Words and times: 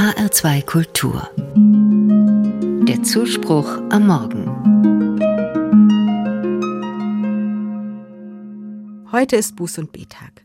HR2 0.00 0.64
Kultur. 0.64 1.28
Der 2.88 3.02
Zuspruch 3.02 3.68
am 3.90 4.06
Morgen. 4.06 4.46
Heute 9.12 9.36
ist 9.36 9.56
Buß- 9.56 9.78
und 9.78 9.92
Betag. 9.92 10.42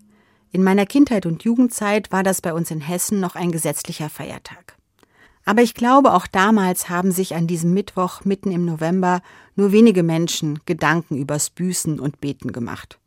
In 0.51 0.61
meiner 0.61 0.85
Kindheit 0.85 1.25
und 1.25 1.45
Jugendzeit 1.45 2.11
war 2.11 2.21
das 2.21 2.41
bei 2.41 2.53
uns 2.53 2.69
in 2.69 2.81
Hessen 2.81 3.21
noch 3.21 3.35
ein 3.35 3.53
gesetzlicher 3.53 4.09
Feiertag. 4.09 4.75
Aber 5.45 5.61
ich 5.61 5.73
glaube, 5.73 6.11
auch 6.11 6.27
damals 6.27 6.89
haben 6.89 7.13
sich 7.13 7.33
an 7.33 7.47
diesem 7.47 7.73
Mittwoch 7.73 8.25
mitten 8.25 8.51
im 8.51 8.65
November 8.65 9.21
nur 9.55 9.71
wenige 9.71 10.03
Menschen 10.03 10.59
Gedanken 10.65 11.15
übers 11.15 11.49
Büßen 11.49 12.01
und 12.01 12.19
Beten 12.19 12.51
gemacht. 12.51 12.99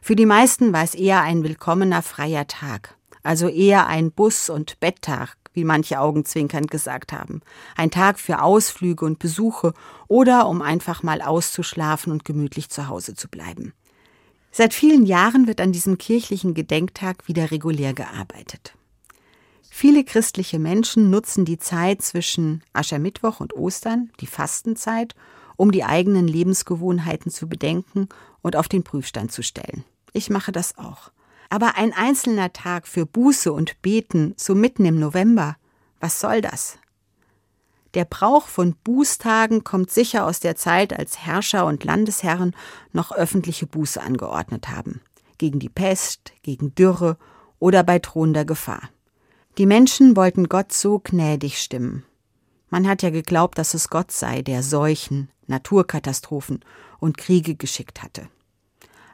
Für 0.00 0.16
die 0.16 0.24
meisten 0.24 0.72
war 0.72 0.82
es 0.82 0.94
eher 0.94 1.20
ein 1.20 1.44
willkommener 1.44 2.00
freier 2.00 2.46
Tag, 2.46 2.96
also 3.22 3.48
eher 3.48 3.86
ein 3.86 4.12
Bus- 4.12 4.48
und 4.48 4.80
Betttag, 4.80 5.36
wie 5.52 5.64
manche 5.64 6.00
augenzwinkernd 6.00 6.70
gesagt 6.70 7.12
haben. 7.12 7.40
Ein 7.76 7.90
Tag 7.90 8.18
für 8.18 8.42
Ausflüge 8.42 9.04
und 9.04 9.18
Besuche 9.18 9.72
oder 10.08 10.48
um 10.48 10.62
einfach 10.62 11.02
mal 11.02 11.22
auszuschlafen 11.22 12.12
und 12.12 12.24
gemütlich 12.24 12.70
zu 12.70 12.88
Hause 12.88 13.14
zu 13.14 13.28
bleiben. 13.28 13.72
Seit 14.52 14.74
vielen 14.74 15.06
Jahren 15.06 15.46
wird 15.46 15.60
an 15.60 15.72
diesem 15.72 15.98
kirchlichen 15.98 16.54
Gedenktag 16.54 17.28
wieder 17.28 17.50
regulär 17.50 17.94
gearbeitet. 17.94 18.74
Viele 19.70 20.04
christliche 20.04 20.58
Menschen 20.58 21.10
nutzen 21.10 21.44
die 21.44 21.58
Zeit 21.58 22.02
zwischen 22.02 22.62
Aschermittwoch 22.72 23.38
und 23.40 23.54
Ostern, 23.54 24.10
die 24.20 24.26
Fastenzeit, 24.26 25.14
um 25.56 25.70
die 25.70 25.84
eigenen 25.84 26.26
Lebensgewohnheiten 26.26 27.30
zu 27.30 27.48
bedenken 27.48 28.08
und 28.42 28.56
auf 28.56 28.66
den 28.68 28.82
Prüfstand 28.82 29.30
zu 29.30 29.42
stellen. 29.42 29.84
Ich 30.12 30.28
mache 30.28 30.50
das 30.50 30.76
auch. 30.76 31.12
Aber 31.50 31.76
ein 31.76 31.92
einzelner 31.92 32.52
Tag 32.52 32.86
für 32.86 33.04
Buße 33.04 33.52
und 33.52 33.82
Beten, 33.82 34.34
so 34.36 34.54
mitten 34.54 34.86
im 34.86 34.98
November, 34.98 35.56
was 36.00 36.20
soll 36.20 36.40
das? 36.40 36.78
Der 37.94 38.04
Brauch 38.04 38.46
von 38.46 38.76
Bußtagen 38.84 39.64
kommt 39.64 39.90
sicher 39.90 40.24
aus 40.24 40.38
der 40.38 40.54
Zeit, 40.54 40.96
als 40.96 41.18
Herrscher 41.18 41.66
und 41.66 41.82
Landesherren 41.82 42.54
noch 42.92 43.10
öffentliche 43.10 43.66
Buße 43.66 44.00
angeordnet 44.00 44.68
haben. 44.68 45.00
Gegen 45.38 45.58
die 45.58 45.68
Pest, 45.68 46.32
gegen 46.42 46.74
Dürre 46.76 47.18
oder 47.58 47.82
bei 47.82 47.98
drohender 47.98 48.44
Gefahr. 48.44 48.88
Die 49.58 49.66
Menschen 49.66 50.14
wollten 50.14 50.48
Gott 50.48 50.72
so 50.72 51.00
gnädig 51.00 51.60
stimmen. 51.60 52.04
Man 52.68 52.86
hat 52.86 53.02
ja 53.02 53.10
geglaubt, 53.10 53.58
dass 53.58 53.74
es 53.74 53.90
Gott 53.90 54.12
sei, 54.12 54.42
der 54.42 54.62
Seuchen, 54.62 55.28
Naturkatastrophen 55.48 56.60
und 57.00 57.18
Kriege 57.18 57.56
geschickt 57.56 58.04
hatte. 58.04 58.28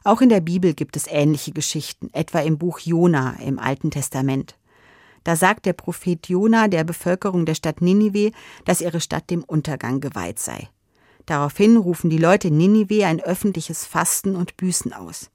Auch 0.07 0.21
in 0.21 0.29
der 0.29 0.39
Bibel 0.39 0.73
gibt 0.73 0.95
es 0.95 1.05
ähnliche 1.05 1.51
Geschichten, 1.51 2.09
etwa 2.13 2.39
im 2.39 2.57
Buch 2.57 2.79
Jona 2.79 3.35
im 3.45 3.59
Alten 3.59 3.91
Testament. 3.91 4.55
Da 5.25 5.35
sagt 5.35 5.65
der 5.65 5.73
Prophet 5.73 6.29
Jona 6.29 6.69
der 6.69 6.85
Bevölkerung 6.85 7.45
der 7.45 7.55
Stadt 7.55 7.81
Ninive, 7.81 8.31
dass 8.63 8.79
ihre 8.79 9.01
Stadt 9.01 9.29
dem 9.29 9.43
Untergang 9.43 9.99
geweiht 9.99 10.39
sei. 10.39 10.69
Daraufhin 11.25 11.75
rufen 11.75 12.09
die 12.09 12.19
Leute 12.19 12.47
in 12.47 12.55
Ninive 12.55 13.05
ein 13.05 13.19
öffentliches 13.19 13.85
Fasten 13.85 14.37
und 14.37 14.55
Büßen 14.55 14.93
aus. 14.93 15.29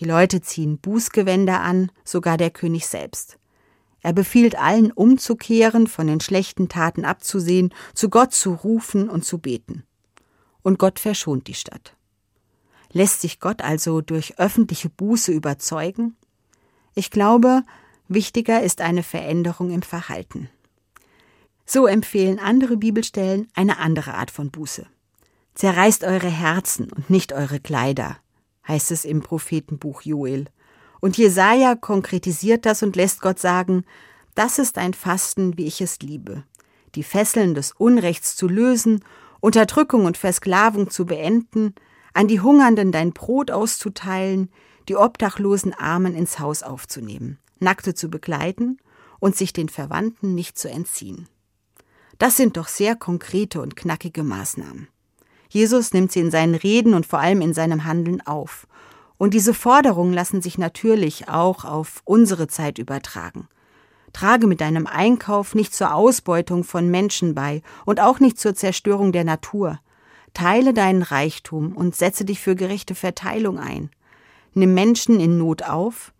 Die 0.00 0.06
Leute 0.06 0.40
ziehen 0.40 0.78
Bußgewänder 0.78 1.60
an, 1.60 1.92
sogar 2.02 2.38
der 2.38 2.48
König 2.48 2.86
selbst. 2.86 3.36
Er 4.00 4.14
befiehlt 4.14 4.56
allen 4.58 4.90
umzukehren, 4.90 5.86
von 5.86 6.06
den 6.06 6.20
schlechten 6.20 6.70
Taten 6.70 7.04
abzusehen, 7.04 7.74
zu 7.92 8.08
Gott 8.08 8.32
zu 8.32 8.54
rufen 8.54 9.10
und 9.10 9.26
zu 9.26 9.36
beten. 9.36 9.82
Und 10.62 10.78
Gott 10.78 10.98
verschont 10.98 11.46
die 11.46 11.52
Stadt. 11.52 11.94
Lässt 12.96 13.20
sich 13.20 13.40
Gott 13.40 13.60
also 13.60 14.00
durch 14.00 14.38
öffentliche 14.38 14.88
Buße 14.88 15.30
überzeugen? 15.30 16.16
Ich 16.94 17.10
glaube, 17.10 17.62
wichtiger 18.08 18.62
ist 18.62 18.80
eine 18.80 19.02
Veränderung 19.02 19.70
im 19.70 19.82
Verhalten. 19.82 20.48
So 21.66 21.86
empfehlen 21.86 22.38
andere 22.38 22.78
Bibelstellen 22.78 23.48
eine 23.54 23.80
andere 23.80 24.14
Art 24.14 24.30
von 24.30 24.50
Buße. 24.50 24.86
Zerreißt 25.52 26.04
eure 26.04 26.30
Herzen 26.30 26.90
und 26.90 27.10
nicht 27.10 27.34
eure 27.34 27.60
Kleider, 27.60 28.16
heißt 28.66 28.90
es 28.90 29.04
im 29.04 29.20
Prophetenbuch 29.20 30.00
Joel. 30.00 30.46
Und 31.00 31.18
Jesaja 31.18 31.74
konkretisiert 31.74 32.64
das 32.64 32.82
und 32.82 32.96
lässt 32.96 33.20
Gott 33.20 33.38
sagen, 33.38 33.84
das 34.34 34.58
ist 34.58 34.78
ein 34.78 34.94
Fasten, 34.94 35.58
wie 35.58 35.66
ich 35.66 35.82
es 35.82 35.98
liebe. 35.98 36.44
Die 36.94 37.02
Fesseln 37.02 37.54
des 37.54 37.72
Unrechts 37.72 38.36
zu 38.36 38.48
lösen, 38.48 39.04
Unterdrückung 39.40 40.06
und 40.06 40.16
Versklavung 40.16 40.88
zu 40.88 41.04
beenden, 41.04 41.74
an 42.16 42.28
die 42.28 42.40
Hungernden 42.40 42.92
dein 42.92 43.12
Brot 43.12 43.50
auszuteilen, 43.50 44.50
die 44.88 44.96
obdachlosen 44.96 45.74
Armen 45.74 46.14
ins 46.14 46.38
Haus 46.38 46.62
aufzunehmen, 46.62 47.38
Nackte 47.58 47.94
zu 47.94 48.08
begleiten 48.08 48.78
und 49.18 49.36
sich 49.36 49.52
den 49.52 49.68
Verwandten 49.68 50.34
nicht 50.34 50.58
zu 50.58 50.70
entziehen. 50.70 51.28
Das 52.18 52.36
sind 52.36 52.56
doch 52.56 52.68
sehr 52.68 52.96
konkrete 52.96 53.60
und 53.60 53.76
knackige 53.76 54.22
Maßnahmen. 54.22 54.88
Jesus 55.48 55.92
nimmt 55.92 56.10
sie 56.10 56.20
in 56.20 56.30
seinen 56.30 56.54
Reden 56.54 56.94
und 56.94 57.06
vor 57.06 57.20
allem 57.20 57.40
in 57.40 57.54
seinem 57.54 57.84
Handeln 57.84 58.26
auf 58.26 58.66
und 59.18 59.34
diese 59.34 59.54
Forderungen 59.54 60.12
lassen 60.12 60.42
sich 60.42 60.58
natürlich 60.58 61.28
auch 61.28 61.64
auf 61.64 62.02
unsere 62.04 62.48
Zeit 62.48 62.78
übertragen. 62.78 63.48
Trage 64.12 64.46
mit 64.46 64.60
deinem 64.60 64.86
Einkauf 64.86 65.54
nicht 65.54 65.74
zur 65.74 65.94
Ausbeutung 65.94 66.64
von 66.64 66.90
Menschen 66.90 67.34
bei 67.34 67.62
und 67.84 68.00
auch 68.00 68.20
nicht 68.20 68.38
zur 68.38 68.54
Zerstörung 68.54 69.12
der 69.12 69.24
Natur. 69.24 69.80
Teile 70.36 70.74
deinen 70.74 71.00
Reichtum 71.00 71.74
und 71.74 71.96
setze 71.96 72.26
dich 72.26 72.40
für 72.40 72.56
gerechte 72.56 72.94
Verteilung 72.94 73.58
ein. 73.58 73.88
Nimm 74.52 74.74
Menschen 74.74 75.18
in 75.18 75.38
Not 75.38 75.62
auf. 75.62 76.12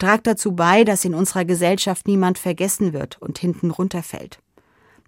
Trag 0.00 0.24
dazu 0.24 0.56
bei, 0.56 0.82
dass 0.82 1.04
in 1.04 1.14
unserer 1.14 1.44
Gesellschaft 1.44 2.08
niemand 2.08 2.36
vergessen 2.36 2.92
wird 2.92 3.22
und 3.22 3.38
hinten 3.38 3.70
runterfällt. 3.70 4.40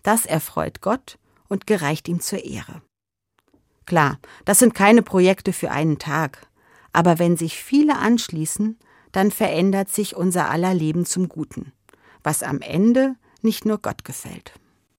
Das 0.05 0.27
erfreut 0.27 0.81
Gott 0.81 1.19
und 1.49 1.67
gereicht 1.67 2.06
ihm 2.06 2.21
zur 2.21 2.45
Ehre. 2.45 2.83
Klar, 3.84 4.21
das 4.45 4.61
sind 4.61 4.77
keine 4.77 5.03
Projekte 5.03 5.53
für 5.53 5.73
einen 5.73 5.99
Tag, 5.99 6.47
aber 6.93 7.19
wenn 7.19 7.37
sich 7.37 7.61
viele 7.61 7.99
anschließen, 7.99 8.79
dann 9.11 9.33
verändert 9.33 9.89
sich 9.89 10.15
unser 10.15 10.49
aller 10.49 10.73
Leben 10.73 11.05
zum 11.05 11.29
Guten, 11.29 11.73
was 12.23 12.44
am 12.44 12.61
Ende 12.61 13.17
nicht 13.41 13.65
nur 13.65 13.79
Gott 13.79 14.05
gefällt. 14.05 14.53